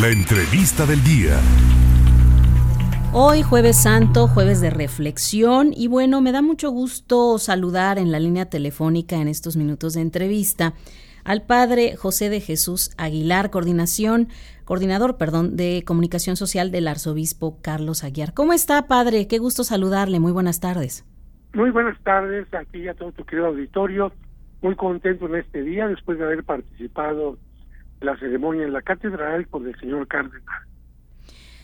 La 0.00 0.10
entrevista 0.10 0.86
del 0.86 1.02
día. 1.02 1.40
Hoy 3.12 3.42
jueves 3.42 3.82
santo, 3.82 4.28
jueves 4.28 4.60
de 4.60 4.70
reflexión 4.70 5.72
y 5.74 5.88
bueno, 5.88 6.20
me 6.20 6.30
da 6.30 6.40
mucho 6.40 6.70
gusto 6.70 7.36
saludar 7.38 7.98
en 7.98 8.12
la 8.12 8.20
línea 8.20 8.48
telefónica 8.48 9.16
en 9.16 9.26
estos 9.26 9.56
minutos 9.56 9.94
de 9.94 10.02
entrevista 10.02 10.74
al 11.24 11.42
padre 11.42 11.96
José 11.96 12.30
de 12.30 12.40
Jesús 12.40 12.92
Aguilar, 12.96 13.50
coordinación, 13.50 14.28
coordinador, 14.64 15.16
perdón, 15.16 15.56
de 15.56 15.82
comunicación 15.84 16.36
social 16.36 16.70
del 16.70 16.86
arzobispo 16.86 17.58
Carlos 17.60 18.04
Aguiar. 18.04 18.34
¿Cómo 18.34 18.52
está, 18.52 18.86
padre? 18.86 19.26
Qué 19.26 19.38
gusto 19.38 19.64
saludarle. 19.64 20.20
Muy 20.20 20.30
buenas 20.30 20.60
tardes. 20.60 21.04
Muy 21.54 21.70
buenas 21.70 22.00
tardes 22.04 22.46
aquí 22.54 22.86
a 22.86 22.94
todo 22.94 23.10
tu 23.10 23.24
querido 23.24 23.48
auditorio. 23.48 24.12
Muy 24.62 24.76
contento 24.76 25.26
en 25.26 25.34
este 25.34 25.62
día 25.62 25.88
después 25.88 26.18
de 26.18 26.24
haber 26.24 26.44
participado 26.44 27.36
la 28.00 28.16
ceremonia 28.18 28.64
en 28.64 28.72
la 28.72 28.82
catedral 28.82 29.48
con 29.48 29.66
el 29.66 29.78
señor 29.78 30.06
cardenal. 30.08 30.62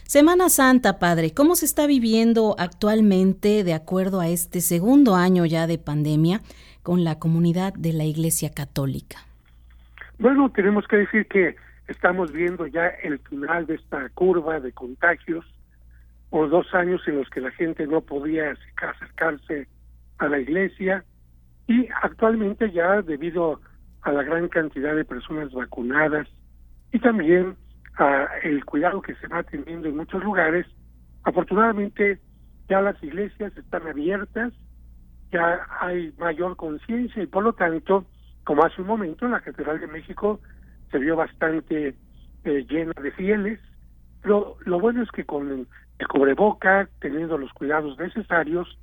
Semana 0.05 0.49
Santa, 0.49 0.99
padre, 0.99 1.33
¿cómo 1.33 1.57
se 1.57 1.65
está 1.65 1.87
viviendo 1.87 2.55
actualmente 2.59 3.65
de 3.65 3.75
acuerdo 3.75 4.21
a 4.21 4.29
este 4.29 4.61
segundo 4.61 5.15
año 5.15 5.47
ya 5.47 5.67
de 5.67 5.79
pandemia 5.79 6.41
con 6.83 7.05
la 7.05 7.19
comunidad 7.19 7.73
de 7.75 7.95
la 7.95 8.05
Iglesia 8.05 8.51
Católica? 8.55 9.19
Bueno, 10.19 10.51
tenemos 10.53 10.87
que 10.87 10.99
decir 10.99 11.27
que 11.27 11.57
estamos 11.89 12.33
viendo 12.33 12.67
ya 12.67 12.87
el 13.03 13.19
final 13.19 13.67
de 13.67 13.77
esta 13.77 14.09
curva 14.11 14.61
de 14.61 14.73
contagios 14.73 15.45
por 16.31 16.51
dos 16.51 16.73
años 16.75 17.01
en 17.07 17.17
los 17.19 17.31
que 17.31 17.41
la 17.41 17.51
gente 17.53 17.87
no 17.87 18.01
podía 18.01 18.57
acercarse 18.77 19.69
a 20.19 20.29
la 20.29 20.39
iglesia 20.39 21.05
y 21.67 21.89
actualmente 22.03 22.71
ya 22.73 23.03
debido 23.03 23.55
a 23.55 23.61
la 24.13 24.23
gran 24.23 24.49
cantidad 24.49 24.95
de 24.95 25.05
personas 25.05 25.53
vacunadas 25.53 26.29
y 26.93 26.99
también 26.99 27.57
a 27.97 28.27
el 28.43 28.65
cuidado 28.65 29.01
que 29.01 29.15
se 29.17 29.29
va 29.29 29.43
teniendo 29.43 29.89
en 29.89 29.97
muchos 29.97 30.23
lugares, 30.23 30.67
afortunadamente 31.23 32.21
ya 32.69 32.81
las 32.81 33.01
iglesias 33.03 33.57
están 33.57 33.87
abiertas, 33.87 34.53
ya 35.33 35.67
hay 35.81 36.13
mayor 36.19 36.57
conciencia 36.57 37.23
y 37.23 37.27
por 37.27 37.45
lo 37.45 37.53
tanto, 37.53 38.05
como 38.45 38.65
hace 38.65 38.83
un 38.83 38.89
momento, 38.89 39.29
la 39.29 39.41
Catedral 39.41 39.81
de 39.81 39.87
México 39.87 40.41
se 40.91 40.99
vio 40.99 41.17
bastante 41.17 41.95
eh, 42.45 42.67
llena 42.69 42.93
de 43.01 43.11
fieles, 43.13 43.61
pero 44.23 44.57
lo 44.65 44.81
bueno 44.81 45.03
es 45.03 45.11
que 45.11 45.25
con 45.25 45.67
el 45.99 46.09
cubreboca, 46.09 46.89
teniendo 47.01 47.39
los 47.39 47.53
cuidados 47.53 47.99
necesarios, 47.99 48.79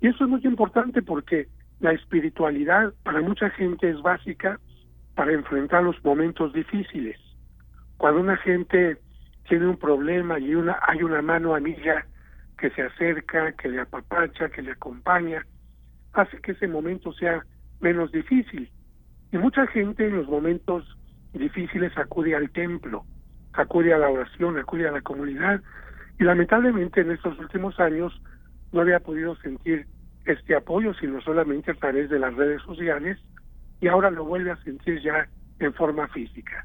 y 0.00 0.08
eso 0.08 0.24
es 0.24 0.30
muy 0.30 0.40
importante 0.44 1.02
porque 1.02 1.48
la 1.80 1.92
espiritualidad 1.92 2.92
para 3.02 3.20
mucha 3.20 3.50
gente 3.50 3.90
es 3.90 4.00
básica 4.02 4.58
para 5.14 5.32
enfrentar 5.32 5.82
los 5.82 6.02
momentos 6.04 6.52
difíciles. 6.52 7.18
Cuando 7.96 8.20
una 8.20 8.36
gente 8.36 8.98
tiene 9.48 9.66
un 9.66 9.76
problema 9.76 10.38
y 10.38 10.54
una 10.54 10.78
hay 10.86 11.02
una 11.02 11.22
mano 11.22 11.54
amiga 11.54 12.06
que 12.58 12.70
se 12.70 12.82
acerca, 12.82 13.52
que 13.52 13.68
le 13.68 13.80
apapacha, 13.80 14.50
que 14.50 14.62
le 14.62 14.72
acompaña, 14.72 15.44
hace 16.12 16.38
que 16.40 16.52
ese 16.52 16.68
momento 16.68 17.12
sea 17.12 17.44
menos 17.80 18.12
difícil. 18.12 18.70
Y 19.32 19.38
mucha 19.38 19.66
gente 19.68 20.06
en 20.06 20.16
los 20.18 20.28
momentos 20.28 20.84
difíciles 21.32 21.96
acude 21.96 22.34
al 22.34 22.50
templo, 22.50 23.04
acude 23.54 23.94
a 23.94 23.98
la 23.98 24.10
oración, 24.10 24.58
acude 24.58 24.86
a 24.86 24.92
la 24.92 25.00
comunidad, 25.00 25.62
y 26.18 26.24
lamentablemente 26.24 27.00
en 27.00 27.12
estos 27.12 27.38
últimos 27.38 27.80
años 27.80 28.20
no 28.72 28.82
había 28.82 29.00
podido 29.00 29.34
sentir 29.36 29.86
este 30.24 30.54
apoyo, 30.54 30.94
sino 30.94 31.20
solamente 31.20 31.70
a 31.70 31.74
través 31.74 32.10
de 32.10 32.18
las 32.18 32.34
redes 32.34 32.62
sociales, 32.62 33.18
y 33.80 33.88
ahora 33.88 34.10
lo 34.10 34.24
vuelve 34.24 34.50
a 34.50 34.62
sentir 34.62 35.00
ya 35.02 35.28
en 35.58 35.72
forma 35.74 36.08
física. 36.08 36.64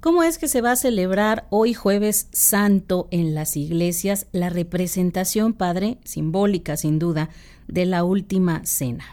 ¿Cómo 0.00 0.22
es 0.22 0.38
que 0.38 0.48
se 0.48 0.60
va 0.60 0.72
a 0.72 0.76
celebrar 0.76 1.44
hoy 1.50 1.72
jueves 1.72 2.28
santo 2.32 3.08
en 3.10 3.34
las 3.34 3.56
iglesias 3.56 4.28
la 4.32 4.50
representación, 4.50 5.54
padre, 5.54 5.96
simbólica 6.04 6.76
sin 6.76 6.98
duda, 6.98 7.30
de 7.68 7.86
la 7.86 8.04
última 8.04 8.66
cena? 8.66 9.04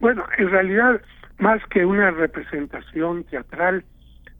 Bueno, 0.00 0.24
en 0.38 0.50
realidad, 0.50 1.00
más 1.38 1.62
que 1.70 1.84
una 1.84 2.10
representación 2.10 3.24
teatral, 3.24 3.84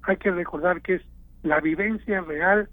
hay 0.03 0.17
que 0.17 0.33
recordar 0.33 0.83
que 0.83 0.97
es 0.97 1.03
la 1.45 1.61
vivencia 1.61 2.23
real 2.23 2.69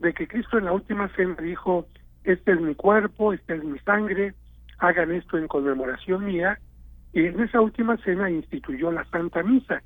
de 0.00 0.12
que 0.12 0.28
Cristo 0.28 0.58
en 0.58 0.66
la 0.66 0.72
última 0.72 1.08
cena 1.16 1.34
dijo, 1.40 1.86
este 2.24 2.52
es 2.52 2.60
mi 2.60 2.74
cuerpo, 2.74 3.32
esta 3.32 3.54
es 3.54 3.64
mi 3.64 3.78
sangre, 3.80 4.34
hagan 4.78 5.12
esto 5.12 5.38
en 5.38 5.48
conmemoración 5.48 6.24
mía, 6.24 6.58
y 7.12 7.26
en 7.26 7.40
esa 7.40 7.60
última 7.60 7.96
cena 7.98 8.30
instituyó 8.30 8.92
la 8.92 9.04
Santa 9.06 9.42
Misa, 9.42 9.82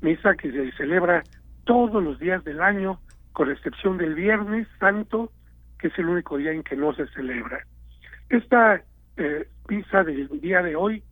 misa 0.00 0.34
que 0.36 0.50
se 0.50 0.72
celebra 0.72 1.22
todos 1.64 2.02
los 2.02 2.18
días 2.18 2.44
del 2.44 2.60
año, 2.60 3.00
con 3.32 3.50
excepción 3.50 3.98
del 3.98 4.14
Viernes 4.14 4.68
Santo, 4.78 5.32
que 5.78 5.88
es 5.88 5.98
el 5.98 6.06
único 6.06 6.36
día 6.36 6.52
en 6.52 6.62
que 6.62 6.76
no 6.76 6.94
se 6.94 7.06
celebra. 7.08 7.66
Esta 8.28 8.82
eh, 9.16 9.48
misa 9.68 10.04
del 10.04 10.28
día 10.40 10.62
de 10.62 10.76
hoy 10.76 11.02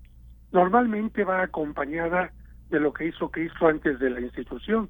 normalmente 0.52 1.24
va 1.24 1.42
acompañada 1.42 2.30
de 2.70 2.80
lo 2.80 2.92
que 2.92 3.06
hizo 3.06 3.30
Cristo 3.30 3.66
antes 3.66 3.98
de 3.98 4.10
la 4.10 4.20
institución, 4.20 4.88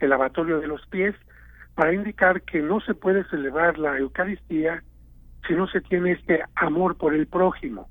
el 0.00 0.10
lavatorio 0.10 0.60
de 0.60 0.68
los 0.68 0.86
pies, 0.86 1.14
para 1.74 1.92
indicar 1.92 2.42
que 2.42 2.60
no 2.62 2.80
se 2.80 2.94
puede 2.94 3.24
celebrar 3.24 3.78
la 3.78 3.98
Eucaristía 3.98 4.82
si 5.46 5.54
no 5.54 5.66
se 5.66 5.80
tiene 5.80 6.12
este 6.12 6.42
amor 6.54 6.96
por 6.96 7.14
el 7.14 7.26
prójimo. 7.26 7.88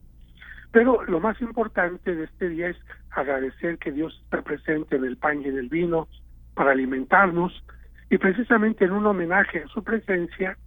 Pero 0.72 1.04
lo 1.04 1.20
más 1.20 1.40
importante 1.42 2.16
de 2.16 2.24
este 2.24 2.50
día 2.50 2.70
es 2.70 2.78
agradecer 3.12 3.78
que 3.78 3.92
Dios 3.92 4.20
está 4.24 4.42
presente 4.42 4.96
en 4.96 5.06
el 5.06 5.18
pan 5.18 5.42
y 5.42 5.48
en 5.48 5.58
el 5.58 5.70
vino 5.70 6.08
para 6.56 6.72
alimentarnos 6.72 7.64
y 8.10 8.18
precisamente 8.18 8.86
en 8.86 8.92
un 8.92 9.06
homenaje 9.06 9.64
a 9.64 9.68
su 9.68 9.84
presencia, 9.84 10.58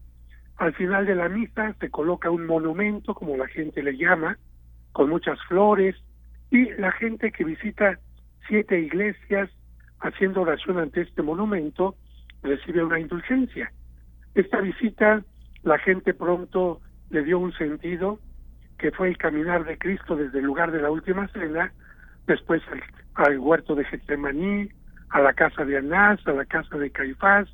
al 0.56 0.74
final 0.74 1.06
de 1.06 1.14
la 1.14 1.28
misa 1.28 1.74
se 1.78 1.90
coloca 1.90 2.30
un 2.30 2.46
monumento, 2.46 3.14
como 3.14 3.36
la 3.36 3.46
gente 3.46 3.82
le 3.82 3.96
llama, 3.96 4.38
con 4.92 5.10
muchas 5.10 5.38
flores 5.48 5.96
y 6.50 6.70
la 6.74 6.92
gente 6.92 7.30
que 7.30 7.44
visita 7.44 7.98
siete 8.48 8.80
iglesias 8.80 9.50
haciendo 10.00 10.42
oración 10.42 10.78
ante 10.78 11.02
este 11.02 11.22
monumento 11.22 11.96
recibe 12.42 12.82
una 12.82 12.98
indulgencia. 12.98 13.72
Esta 14.34 14.60
visita 14.60 15.22
la 15.66 15.78
gente 15.78 16.14
pronto 16.14 16.80
le 17.10 17.24
dio 17.24 17.40
un 17.40 17.52
sentido 17.52 18.20
que 18.78 18.92
fue 18.92 19.08
el 19.08 19.18
caminar 19.18 19.64
de 19.64 19.76
Cristo 19.76 20.14
desde 20.14 20.38
el 20.38 20.44
lugar 20.44 20.70
de 20.70 20.80
la 20.80 20.90
última 20.90 21.26
cena, 21.28 21.72
después 22.26 22.62
al, 23.14 23.38
huerto 23.38 23.74
de 23.74 23.84
Getsemaní, 23.84 24.68
a 25.10 25.20
la 25.20 25.32
casa 25.32 25.64
de 25.64 25.78
Anás, 25.78 26.24
a 26.26 26.32
la 26.32 26.44
casa 26.44 26.78
de 26.78 26.90
Caifás, 26.90 27.48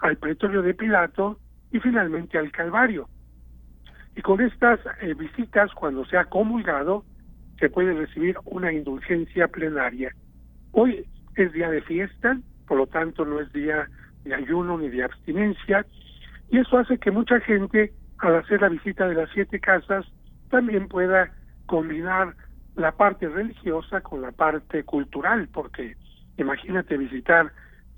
al 0.00 0.16
pretorio 0.16 0.62
de 0.62 0.74
Pilato 0.74 1.38
y 1.70 1.78
finalmente 1.78 2.38
al 2.38 2.50
Calvario. 2.50 3.08
Y 4.16 4.22
con 4.22 4.40
estas 4.40 4.80
eh, 5.00 5.14
visitas, 5.14 5.70
cuando 5.74 6.04
se 6.06 6.16
ha 6.16 6.24
comulgado, 6.24 7.04
se 7.60 7.70
puede 7.70 7.94
recibir 7.94 8.36
una 8.46 8.72
indulgencia 8.72 9.46
plenaria. 9.46 10.10
Hoy 10.72 11.06
es 11.36 11.52
día 11.52 11.70
de 11.70 11.82
fiesta, 11.82 12.36
por 12.66 12.78
lo 12.78 12.88
tanto 12.88 13.24
no 13.24 13.38
es 13.38 13.52
día 13.52 13.88
de 14.24 14.34
ayuno 14.34 14.76
ni 14.76 14.88
de 14.88 15.04
abstinencia, 15.04 15.86
y 16.50 16.58
eso 16.58 16.78
hace 16.78 16.98
que 16.98 17.10
mucha 17.10 17.40
gente, 17.40 17.92
al 18.18 18.36
hacer 18.36 18.60
la 18.60 18.68
visita 18.68 19.08
de 19.08 19.14
las 19.14 19.30
siete 19.30 19.60
casas, 19.60 20.06
también 20.50 20.88
pueda 20.88 21.32
combinar 21.66 22.34
la 22.76 22.92
parte 22.92 23.28
religiosa 23.28 24.00
con 24.00 24.22
la 24.22 24.32
parte 24.32 24.84
cultural, 24.84 25.48
porque 25.52 25.96
imagínate 26.36 26.96
visitar 26.96 27.52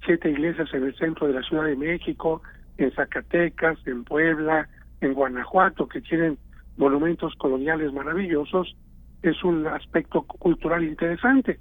siete 0.05 0.31
iglesias 0.31 0.69
en 0.73 0.85
el 0.85 0.97
centro 0.97 1.27
de 1.27 1.35
la 1.35 1.43
Ciudad 1.43 1.65
de 1.65 1.77
México, 1.77 2.43
en 2.79 2.93
Zacatecas, 2.93 3.79
en 3.87 4.05
Puebla, 4.05 4.69
en 5.01 5.15
Guanajuato, 5.15 5.89
que 5.89 6.01
tienen 6.01 6.39
monumentos 6.77 7.35
coloniales 7.37 7.93
maravillosos, 7.93 8.77
es 9.23 9.43
un 9.43 9.67
aspecto 9.67 10.23
cultural 10.23 10.85
interesante, 10.85 11.59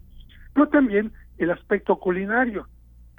pero 0.53 0.67
también 0.67 1.11
el 1.37 1.51
aspecto 1.51 1.97
culinario, 1.97 2.67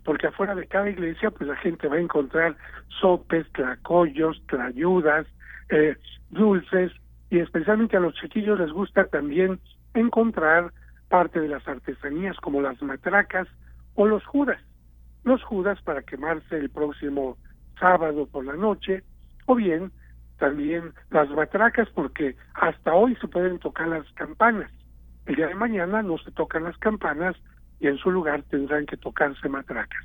porque 0.06 0.28
afuera 0.28 0.55
de 0.55 0.69
cada 0.69 0.89
iglesia 0.89 1.31
pues 1.33 1.49
la 1.49 1.56
gente 1.56 1.89
va 1.89 1.97
a 1.97 2.00
encontrar 2.00 2.57
sopes, 3.01 3.47
tlacoyos, 3.53 4.41
tlayudas, 4.47 5.27
eh, 5.69 5.97
dulces, 6.31 6.92
y 7.28 7.41
especialmente 7.41 7.97
a 7.97 8.01
los 8.01 8.15
chiquillos 8.15 8.59
les 8.60 8.71
gusta 8.71 9.07
también 9.07 9.59
encontrar 9.95 10.72
parte 11.09 11.41
de 11.41 11.48
las 11.48 11.66
artesanías 11.66 12.36
como 12.36 12.63
las 12.63 12.81
matracas 12.81 13.48
o 13.95 14.07
los 14.07 14.25
judas. 14.25 14.60
Los 15.25 15.42
judas 15.42 15.83
para 15.83 16.03
quemarse 16.03 16.57
el 16.57 16.71
próximo 16.71 17.36
sábado 17.81 18.27
por 18.27 18.45
la 18.47 18.54
noche 18.54 19.03
o 19.47 19.57
bien 19.57 19.91
también 20.39 20.92
las 21.10 21.28
matracas 21.31 21.89
porque 21.91 22.36
hasta 22.54 22.95
hoy 22.95 23.16
se 23.16 23.27
pueden 23.27 23.59
tocar 23.59 23.89
las 23.89 24.07
campanas. 24.13 24.71
El 25.25 25.34
día 25.34 25.48
de 25.48 25.54
mañana 25.57 26.03
no 26.03 26.16
se 26.19 26.31
tocan 26.31 26.63
las 26.63 26.78
campanas 26.78 27.34
y 27.81 27.89
en 27.89 27.99
su 27.99 28.11
lugar 28.11 28.43
tendrán 28.45 28.87
que 28.87 28.97
tocarse 28.97 29.49
matracas. 29.49 30.05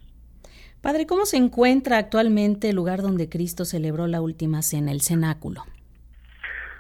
Padre, 0.82 1.06
¿cómo 1.06 1.26
se 1.26 1.38
encuentra 1.38 1.98
actualmente 1.98 2.70
el 2.70 2.76
lugar 2.76 3.02
donde 3.02 3.30
Cristo 3.30 3.66
celebró 3.66 4.08
la 4.08 4.22
última 4.22 4.62
cena, 4.64 4.92
el 4.92 5.02
cenáculo? 5.02 5.64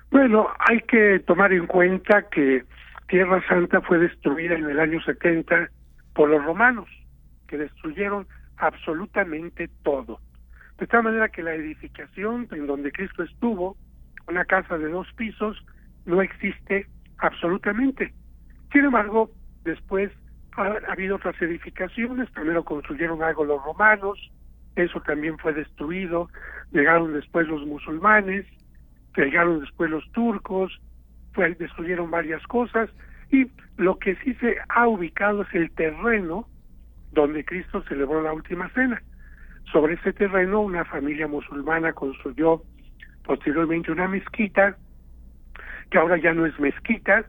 Bueno, 0.09 0.47
hay 0.59 0.81
que 0.81 1.19
tomar 1.19 1.53
en 1.53 1.67
cuenta 1.67 2.27
que 2.29 2.65
Tierra 3.07 3.41
Santa 3.47 3.79
fue 3.81 3.99
destruida 3.99 4.55
en 4.55 4.65
el 4.65 4.79
año 4.79 5.01
70 5.01 5.69
por 6.13 6.29
los 6.29 6.43
romanos, 6.43 6.89
que 7.47 7.57
destruyeron 7.57 8.27
absolutamente 8.57 9.69
todo. 9.83 10.19
De 10.79 10.87
tal 10.87 11.03
manera 11.03 11.29
que 11.29 11.43
la 11.43 11.53
edificación 11.53 12.47
en 12.51 12.65
donde 12.65 12.91
Cristo 12.91 13.23
estuvo, 13.23 13.77
una 14.27 14.45
casa 14.45 14.77
de 14.77 14.89
dos 14.89 15.07
pisos, 15.15 15.63
no 16.05 16.21
existe 16.21 16.87
absolutamente. 17.19 18.13
Sin 18.71 18.85
embargo, 18.85 19.29
después 19.63 20.11
ha, 20.57 20.91
habido 20.91 21.15
otras 21.15 21.39
edificaciones, 21.41 22.29
primero 22.31 22.63
construyeron 22.63 23.23
algo 23.23 23.45
los 23.45 23.63
romanos, 23.63 24.19
eso 24.75 25.01
también 25.01 25.37
fue 25.37 25.53
destruido, 25.53 26.29
llegaron 26.71 27.13
después 27.13 27.47
los 27.47 27.65
musulmanes, 27.65 28.45
llegaron 29.15 29.59
después 29.59 29.89
los 29.89 30.09
turcos, 30.11 30.79
fue, 31.33 31.53
destruyeron 31.55 32.11
varias 32.11 32.45
cosas, 32.47 32.89
y 33.31 33.49
lo 33.77 33.97
que 33.97 34.15
sí 34.17 34.33
se 34.35 34.55
ha 34.69 34.87
ubicado 34.87 35.43
es 35.43 35.53
el 35.53 35.71
terreno 35.71 36.47
donde 37.11 37.43
Cristo 37.45 37.83
celebró 37.87 38.21
la 38.21 38.33
última 38.33 38.69
cena. 38.69 39.01
Sobre 39.71 39.93
ese 39.95 40.13
terreno 40.13 40.61
una 40.61 40.85
familia 40.85 41.27
musulmana 41.27 41.93
construyó 41.93 42.63
posteriormente 43.23 43.91
una 43.91 44.07
mezquita, 44.07 44.77
que 45.89 45.97
ahora 45.97 46.17
ya 46.17 46.33
no 46.33 46.45
es 46.45 46.57
mezquita, 46.59 47.25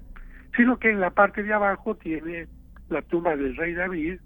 sino 0.56 0.78
que 0.78 0.90
en 0.90 1.00
la 1.00 1.10
parte 1.10 1.42
de 1.42 1.52
abajo 1.52 1.96
tiene 1.96 2.46
la 2.92 3.02
tumba 3.02 3.36
del 3.36 3.56
rey 3.56 3.74
David 3.74 4.20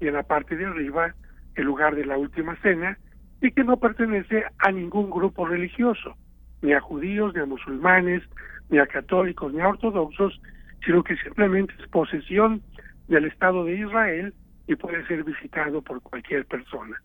y 0.00 0.08
en 0.08 0.14
la 0.14 0.22
parte 0.22 0.56
de 0.56 0.64
arriba 0.64 1.14
el 1.54 1.64
lugar 1.64 1.94
de 1.94 2.06
la 2.06 2.16
última 2.16 2.56
cena 2.62 2.98
y 3.40 3.50
que 3.50 3.64
no 3.64 3.76
pertenece 3.76 4.44
a 4.58 4.70
ningún 4.70 5.10
grupo 5.10 5.46
religioso, 5.46 6.16
ni 6.62 6.72
a 6.72 6.80
judíos, 6.80 7.34
ni 7.34 7.40
a 7.40 7.46
musulmanes, 7.46 8.22
ni 8.70 8.78
a 8.78 8.86
católicos, 8.86 9.52
ni 9.52 9.60
a 9.60 9.68
ortodoxos, 9.68 10.40
sino 10.84 11.02
que 11.02 11.16
simplemente 11.16 11.74
es 11.78 11.88
posesión 11.88 12.62
del 13.08 13.26
Estado 13.26 13.64
de 13.64 13.74
Israel 13.80 14.32
y 14.66 14.76
puede 14.76 15.04
ser 15.06 15.24
visitado 15.24 15.82
por 15.82 16.00
cualquier 16.00 16.46
persona. 16.46 16.96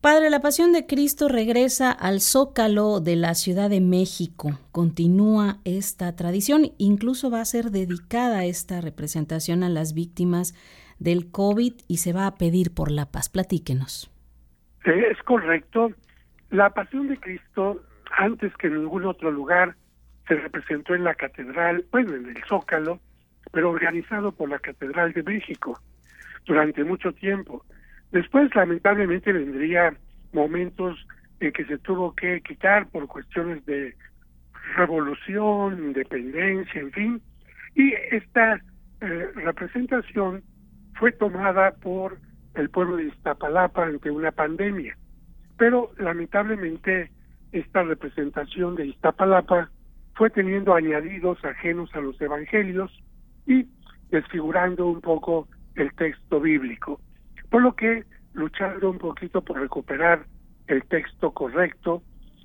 Padre, 0.00 0.30
la 0.30 0.40
Pasión 0.40 0.72
de 0.72 0.86
Cristo 0.86 1.28
regresa 1.28 1.92
al 1.92 2.22
Zócalo 2.22 3.00
de 3.00 3.16
la 3.16 3.34
Ciudad 3.34 3.68
de 3.68 3.82
México. 3.82 4.58
Continúa 4.72 5.58
esta 5.66 6.16
tradición, 6.16 6.72
incluso 6.78 7.30
va 7.30 7.42
a 7.42 7.44
ser 7.44 7.66
dedicada 7.66 8.46
esta 8.46 8.80
representación 8.80 9.62
a 9.62 9.68
las 9.68 9.92
víctimas 9.92 10.54
del 10.98 11.30
COVID 11.30 11.74
y 11.86 11.98
se 11.98 12.14
va 12.14 12.26
a 12.26 12.36
pedir 12.36 12.72
por 12.72 12.90
la 12.90 13.12
paz. 13.12 13.28
Platíquenos. 13.28 14.10
Es 14.86 15.22
correcto. 15.24 15.92
La 16.48 16.70
Pasión 16.70 17.08
de 17.08 17.18
Cristo, 17.18 17.82
antes 18.16 18.56
que 18.56 18.68
en 18.68 18.80
ningún 18.80 19.04
otro 19.04 19.30
lugar, 19.30 19.76
se 20.26 20.34
representó 20.36 20.94
en 20.94 21.04
la 21.04 21.14
catedral, 21.14 21.84
bueno, 21.92 22.14
en 22.14 22.24
el 22.24 22.42
Zócalo, 22.48 23.00
pero 23.52 23.68
organizado 23.68 24.32
por 24.32 24.48
la 24.48 24.60
Catedral 24.60 25.12
de 25.12 25.24
México 25.24 25.78
durante 26.46 26.84
mucho 26.84 27.12
tiempo. 27.12 27.66
Después, 28.12 28.54
lamentablemente, 28.54 29.32
vendría 29.32 29.94
momentos 30.32 31.06
en 31.40 31.52
que 31.52 31.64
se 31.64 31.78
tuvo 31.78 32.14
que 32.14 32.40
quitar 32.42 32.88
por 32.88 33.06
cuestiones 33.06 33.64
de 33.66 33.94
revolución, 34.76 35.78
independencia, 35.78 36.80
en 36.80 36.92
fin, 36.92 37.22
y 37.74 37.92
esta 38.10 38.56
eh, 39.00 39.30
representación 39.34 40.42
fue 40.94 41.12
tomada 41.12 41.72
por 41.76 42.18
el 42.54 42.68
pueblo 42.68 42.96
de 42.96 43.04
Iztapalapa 43.04 43.86
ante 43.86 44.10
una 44.10 44.32
pandemia. 44.32 44.96
Pero 45.56 45.92
lamentablemente 45.98 47.10
esta 47.52 47.82
representación 47.82 48.74
de 48.76 48.86
Iztapalapa 48.86 49.70
fue 50.14 50.30
teniendo 50.30 50.74
añadidos 50.74 51.42
ajenos 51.44 51.94
a 51.94 52.00
los 52.00 52.20
evangelios 52.20 52.92
y 53.46 53.66
desfigurando 54.10 54.86
un 54.86 55.00
poco 55.00 55.48
el 55.76 55.92
texto 55.94 56.40
bíblico. 56.40 57.00
Por 57.50 57.62
lo 57.62 57.74
que 57.74 58.04
luchando 58.32 58.90
un 58.90 58.98
poquito 58.98 59.42
por 59.42 59.60
recuperar 59.60 60.24
el 60.68 60.84
texto 60.84 61.32
correcto 61.32 62.02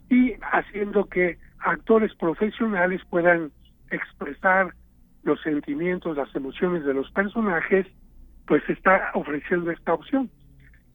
y 0.09 0.33
haciendo 0.51 1.05
que 1.05 1.37
actores 1.59 2.13
profesionales 2.15 3.01
puedan 3.09 3.51
expresar 3.91 4.73
los 5.23 5.41
sentimientos, 5.41 6.17
las 6.17 6.33
emociones 6.35 6.85
de 6.85 6.93
los 6.93 7.09
personajes, 7.11 7.87
pues 8.47 8.63
está 8.69 9.11
ofreciendo 9.13 9.71
esta 9.71 9.93
opción. 9.93 10.29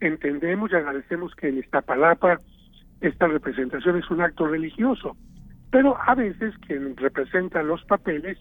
Entendemos 0.01 0.73
y 0.73 0.77
agradecemos 0.77 1.35
que 1.35 1.49
en 1.49 1.59
esta 1.59 1.83
palapa 1.83 2.39
esta 3.01 3.27
representación 3.27 3.97
es 3.97 4.11
un 4.11 4.21
acto 4.21 4.47
religioso, 4.47 5.17
pero 5.71 5.97
a 6.01 6.15
veces 6.15 6.55
quien 6.67 6.97
representa 6.97 7.63
los 7.63 7.85
papeles 7.85 8.39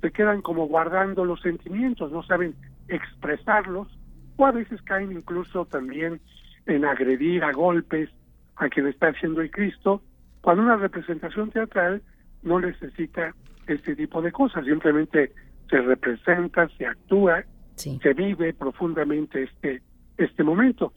se 0.00 0.10
quedan 0.10 0.42
como 0.42 0.66
guardando 0.66 1.24
los 1.24 1.40
sentimientos, 1.40 2.10
no 2.10 2.22
saben 2.24 2.54
expresarlos, 2.88 3.88
o 4.36 4.46
a 4.46 4.52
veces 4.52 4.80
caen 4.82 5.12
incluso 5.12 5.64
también 5.66 6.20
en 6.66 6.84
agredir 6.84 7.44
a 7.44 7.52
golpes 7.52 8.08
a 8.56 8.68
quien 8.68 8.86
está 8.86 9.08
haciendo 9.08 9.40
el 9.40 9.50
Cristo, 9.50 10.02
cuando 10.40 10.62
una 10.62 10.76
representación 10.76 11.50
teatral 11.50 12.02
no 12.42 12.60
necesita 12.60 13.34
este 13.66 13.94
tipo 13.96 14.20
de 14.22 14.32
cosas, 14.32 14.64
simplemente 14.64 15.32
se 15.70 15.80
representa, 15.80 16.68
se 16.76 16.86
actúa, 16.86 17.44
se 17.76 18.14
vive 18.14 18.52
profundamente 18.52 19.44
este, 19.44 19.82
este 20.18 20.44
momento. 20.44 20.92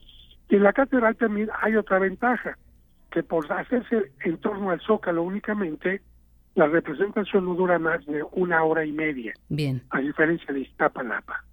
Y 0.49 0.55
en 0.55 0.63
la 0.63 0.73
catedral 0.73 1.15
también 1.15 1.49
hay 1.61 1.75
otra 1.75 1.99
ventaja, 1.99 2.57
que 3.11 3.23
por 3.23 3.51
hacerse 3.51 4.11
en 4.23 4.37
torno 4.37 4.71
al 4.71 4.81
zócalo 4.81 5.23
únicamente, 5.23 6.01
la 6.55 6.67
representación 6.67 7.45
no 7.45 7.55
dura 7.55 7.79
más 7.79 8.05
de 8.05 8.23
una 8.33 8.63
hora 8.63 8.85
y 8.85 8.91
media. 8.91 9.33
Bien. 9.49 9.81
A 9.91 9.99
diferencia 9.99 10.53
de 10.53 10.61
Iztapalapa. 10.61 11.43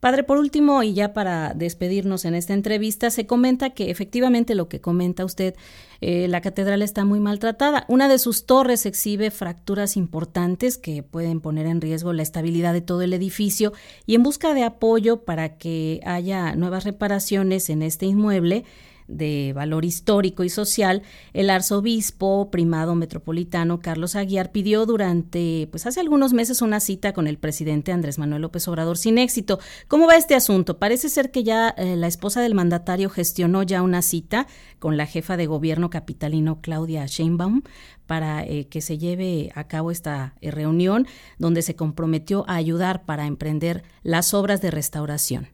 Padre, 0.00 0.24
por 0.24 0.38
último, 0.38 0.82
y 0.82 0.94
ya 0.94 1.12
para 1.12 1.52
despedirnos 1.52 2.24
en 2.24 2.34
esta 2.34 2.54
entrevista, 2.54 3.10
se 3.10 3.26
comenta 3.26 3.70
que 3.70 3.90
efectivamente 3.90 4.54
lo 4.54 4.66
que 4.66 4.80
comenta 4.80 5.26
usted, 5.26 5.54
eh, 6.00 6.26
la 6.26 6.40
catedral 6.40 6.80
está 6.80 7.04
muy 7.04 7.20
maltratada. 7.20 7.84
Una 7.86 8.08
de 8.08 8.18
sus 8.18 8.46
torres 8.46 8.86
exhibe 8.86 9.30
fracturas 9.30 9.98
importantes 9.98 10.78
que 10.78 11.02
pueden 11.02 11.42
poner 11.42 11.66
en 11.66 11.82
riesgo 11.82 12.14
la 12.14 12.22
estabilidad 12.22 12.72
de 12.72 12.80
todo 12.80 13.02
el 13.02 13.12
edificio 13.12 13.74
y 14.06 14.14
en 14.14 14.22
busca 14.22 14.54
de 14.54 14.64
apoyo 14.64 15.24
para 15.24 15.58
que 15.58 16.00
haya 16.06 16.56
nuevas 16.56 16.84
reparaciones 16.84 17.68
en 17.68 17.82
este 17.82 18.06
inmueble, 18.06 18.64
de 19.10 19.52
valor 19.54 19.84
histórico 19.84 20.44
y 20.44 20.48
social, 20.48 21.02
el 21.32 21.50
arzobispo 21.50 22.50
primado 22.50 22.94
metropolitano 22.94 23.80
Carlos 23.80 24.16
Aguiar 24.16 24.52
pidió 24.52 24.86
durante, 24.86 25.68
pues 25.70 25.86
hace 25.86 26.00
algunos 26.00 26.32
meses, 26.32 26.62
una 26.62 26.80
cita 26.80 27.12
con 27.12 27.26
el 27.26 27.38
presidente 27.38 27.92
Andrés 27.92 28.18
Manuel 28.18 28.42
López 28.42 28.66
Obrador 28.68 28.96
sin 28.96 29.18
éxito. 29.18 29.58
¿Cómo 29.88 30.06
va 30.06 30.16
este 30.16 30.34
asunto? 30.34 30.78
Parece 30.78 31.08
ser 31.08 31.30
que 31.30 31.44
ya 31.44 31.68
eh, 31.70 31.96
la 31.96 32.06
esposa 32.06 32.40
del 32.40 32.54
mandatario 32.54 33.10
gestionó 33.10 33.62
ya 33.62 33.82
una 33.82 34.02
cita 34.02 34.46
con 34.78 34.96
la 34.96 35.06
jefa 35.06 35.36
de 35.36 35.46
gobierno 35.46 35.90
capitalino 35.90 36.60
Claudia 36.60 37.06
Sheinbaum 37.06 37.62
para 38.06 38.42
eh, 38.42 38.66
que 38.68 38.80
se 38.80 38.98
lleve 38.98 39.50
a 39.54 39.68
cabo 39.68 39.90
esta 39.90 40.34
eh, 40.40 40.50
reunión 40.50 41.06
donde 41.38 41.62
se 41.62 41.76
comprometió 41.76 42.44
a 42.48 42.56
ayudar 42.56 43.04
para 43.04 43.26
emprender 43.26 43.82
las 44.02 44.34
obras 44.34 44.60
de 44.60 44.70
restauración. 44.70 45.46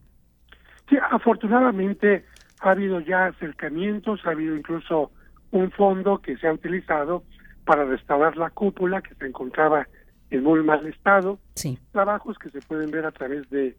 Sí, 0.89 0.95
afortunadamente 1.11 2.25
ha 2.61 2.71
habido 2.71 2.99
ya 2.99 3.27
acercamientos, 3.27 4.21
ha 4.25 4.31
habido 4.31 4.55
incluso 4.55 5.11
un 5.51 5.71
fondo 5.71 6.19
que 6.19 6.37
se 6.37 6.47
ha 6.47 6.53
utilizado 6.53 7.23
para 7.65 7.85
restaurar 7.85 8.37
la 8.37 8.49
cúpula 8.49 9.01
que 9.01 9.13
se 9.15 9.27
encontraba 9.27 9.87
en 10.29 10.43
muy 10.43 10.63
mal 10.63 10.85
estado, 10.87 11.39
sí. 11.55 11.77
trabajos 11.91 12.37
que 12.37 12.49
se 12.49 12.61
pueden 12.61 12.91
ver 12.91 13.05
a 13.05 13.11
través 13.11 13.49
de, 13.49 13.75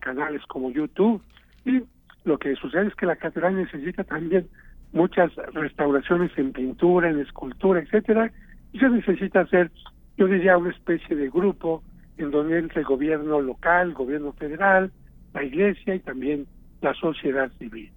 canales 0.00 0.42
como 0.48 0.72
YouTube 0.72 1.22
y 1.64 1.84
lo 2.24 2.36
que 2.36 2.56
sucede 2.56 2.88
es 2.88 2.94
que 2.96 3.06
la 3.06 3.14
catedral 3.14 3.54
necesita 3.54 4.02
también 4.02 4.48
muchas 4.92 5.32
restauraciones 5.54 6.32
en 6.36 6.52
pintura, 6.52 7.08
en 7.08 7.20
escultura, 7.20 7.78
etcétera, 7.78 8.32
y 8.72 8.80
se 8.80 8.88
necesita 8.88 9.42
hacer, 9.42 9.70
yo 10.16 10.26
diría, 10.26 10.58
una 10.58 10.70
especie 10.70 11.14
de 11.14 11.30
grupo 11.30 11.84
en 12.16 12.32
donde 12.32 12.58
entre 12.58 12.80
el 12.80 12.86
gobierno 12.86 13.40
local, 13.40 13.88
el 13.88 13.94
gobierno 13.94 14.32
federal, 14.32 14.90
la 15.32 15.44
iglesia 15.44 15.94
y 15.94 16.00
también 16.00 16.46
la 16.80 16.92
sociedad 16.94 17.50
civil. 17.58 17.92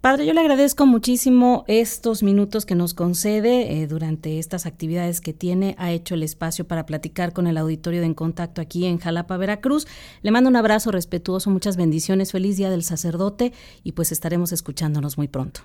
Padre, 0.00 0.26
yo 0.26 0.32
le 0.32 0.40
agradezco 0.40 0.86
muchísimo 0.86 1.64
estos 1.66 2.22
minutos 2.22 2.64
que 2.64 2.76
nos 2.76 2.94
concede 2.94 3.82
eh, 3.82 3.88
durante 3.88 4.38
estas 4.38 4.64
actividades 4.64 5.20
que 5.20 5.32
tiene. 5.32 5.74
Ha 5.76 5.90
hecho 5.90 6.14
el 6.14 6.22
espacio 6.22 6.68
para 6.68 6.86
platicar 6.86 7.32
con 7.32 7.48
el 7.48 7.58
auditorio 7.58 7.98
de 7.98 8.06
En 8.06 8.14
Contacto 8.14 8.60
aquí 8.60 8.86
en 8.86 8.98
Jalapa, 8.98 9.36
Veracruz. 9.36 9.88
Le 10.22 10.30
mando 10.30 10.50
un 10.50 10.54
abrazo 10.54 10.92
respetuoso, 10.92 11.50
muchas 11.50 11.76
bendiciones, 11.76 12.30
feliz 12.30 12.56
Día 12.56 12.70
del 12.70 12.84
Sacerdote 12.84 13.52
y 13.82 13.92
pues 13.92 14.12
estaremos 14.12 14.52
escuchándonos 14.52 15.18
muy 15.18 15.26
pronto. 15.26 15.62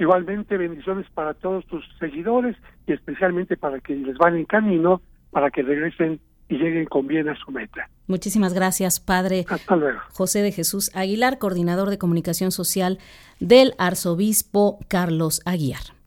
Igualmente, 0.00 0.56
bendiciones 0.56 1.06
para 1.14 1.34
todos 1.34 1.64
tus 1.66 1.84
seguidores 2.00 2.56
y 2.88 2.94
especialmente 2.94 3.56
para 3.56 3.78
que 3.78 3.94
les 3.94 4.18
van 4.18 4.36
en 4.36 4.44
camino, 4.44 5.02
para 5.30 5.52
que 5.52 5.62
regresen 5.62 6.18
y 6.48 6.56
lleguen 6.56 6.86
con 6.86 7.06
bien 7.06 7.28
a 7.28 7.36
su 7.36 7.50
meta. 7.50 7.88
Muchísimas 8.06 8.54
gracias, 8.54 9.00
Padre 9.00 9.44
Hasta 9.48 9.76
luego. 9.76 10.00
José 10.12 10.42
de 10.42 10.52
Jesús 10.52 10.90
Aguilar, 10.94 11.38
coordinador 11.38 11.90
de 11.90 11.98
comunicación 11.98 12.52
social 12.52 12.98
del 13.38 13.74
arzobispo 13.78 14.78
Carlos 14.88 15.42
Aguiar. 15.44 15.97